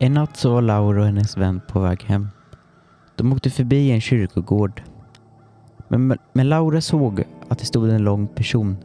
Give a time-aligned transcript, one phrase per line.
[0.00, 2.28] En natt så var Laura och hennes vän på väg hem.
[3.16, 4.82] De åkte förbi en kyrkogård.
[5.88, 8.76] Men, men Laura såg att det stod en lång person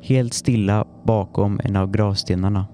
[0.00, 2.66] helt stilla bakom en av gravstenarna.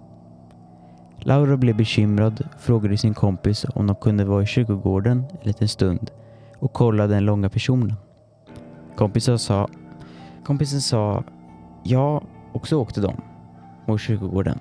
[1.18, 5.68] Laura blev bekymrad och frågade sin kompis om de kunde vara i kyrkogården en liten
[5.68, 6.10] stund
[6.58, 7.94] och kolla den långa personen.
[8.96, 9.68] Kompisen sa,
[10.44, 11.24] kompisen sa
[11.82, 12.22] ja
[12.52, 13.20] och så åkte de
[13.86, 14.58] mot kyrkogården.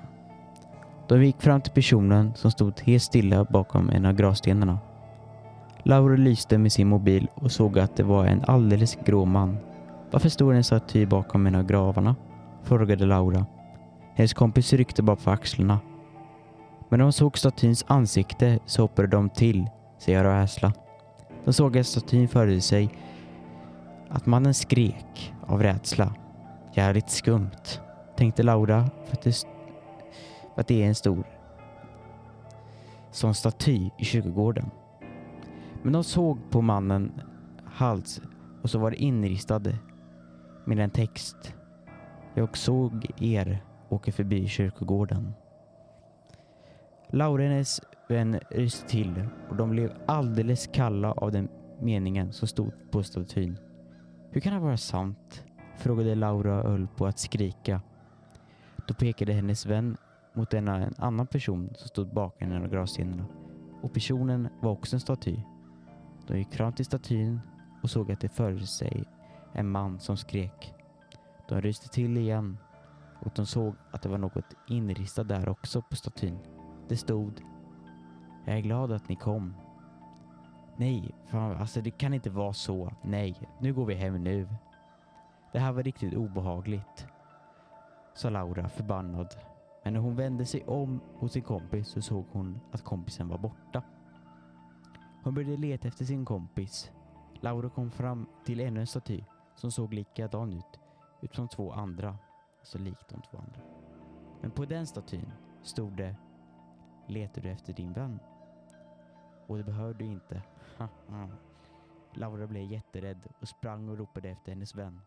[1.08, 4.80] De gick fram till personen som stod helt stilla bakom en av gravstenarna.
[5.84, 9.58] Laura lyste med sin mobil och såg att det var en alldeles grå man.
[10.12, 12.16] Varför står en staty bakom en av gravarna?
[12.64, 13.46] frågade Laura.
[14.16, 15.80] Hennes kompis ryckte bara på axlarna.
[16.90, 20.74] Men när de såg statyns ansikte så hoppade de till sig och rädsla.
[21.46, 22.90] De såg att statyn förde sig
[24.10, 26.14] att mannen skrek av rädsla.
[26.74, 27.80] Jävligt skumt,
[28.18, 29.46] tänkte Laura för att det,
[30.56, 31.26] att det är en stor
[33.12, 34.72] sån staty i kyrkogården.
[35.84, 37.22] Men de såg på mannen
[37.66, 38.22] hals
[38.62, 39.78] och så var det inristade
[40.66, 41.54] med en text.
[42.34, 45.34] Jag såg er åka förbi kyrkogården.
[47.10, 51.50] Laura och hennes vän ryste till och de blev alldeles kalla av den
[51.82, 53.58] meningen som stod på statyn.
[54.32, 55.44] Hur kan det vara sant?
[55.78, 57.82] frågade Laura och höll på att skrika.
[58.88, 59.98] Då pekade hennes vän
[60.36, 63.26] mot en, en annan person som stod bakom en av gravstenarna.
[63.82, 65.40] Och personen var också en staty.
[66.28, 67.40] De gick fram till statyn
[67.84, 69.04] och såg att det förde sig
[69.54, 70.74] en man som skrek.
[71.48, 72.58] De ryste till igen
[73.20, 76.40] och de såg att det var något inristat där också på statyn.
[76.88, 77.42] Det stod
[78.46, 79.54] Jag är glad att ni kom.
[80.78, 82.94] Nej, fan, alltså det kan inte vara så.
[83.02, 84.48] Nej, nu går vi hem nu.
[85.52, 87.08] Det här var riktigt obehagligt,
[88.14, 89.36] sa Laura förbannad.
[89.86, 93.38] Men när hon vände sig om mot sin kompis så såg hon att kompisen var
[93.38, 93.84] borta.
[95.24, 96.92] Hon började leta efter sin kompis.
[97.42, 99.24] Laura kom fram till ännu en staty
[99.56, 100.80] som såg likadan ut,
[101.22, 102.18] ut som två andra.
[102.60, 103.62] Alltså likt de två andra.
[104.42, 106.16] Men på den statyn stod det
[107.08, 108.20] Letar du efter din vän?
[109.48, 110.44] Och det behövde du inte.
[112.14, 115.02] Laura blev jätterädd och sprang och ropade efter hennes vän.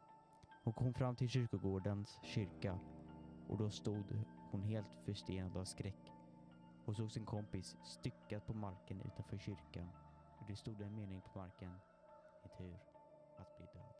[0.64, 2.78] Hon kom fram till kyrkogårdens kyrka
[3.48, 4.04] och då stod
[4.50, 6.12] hon helt förstenad av skräck
[6.88, 9.88] Hon såg sin kompis styckad på marken utanför kyrkan
[10.38, 11.80] och det stod en mening på marken.
[12.44, 12.78] Ett hur
[13.38, 13.97] att bli död.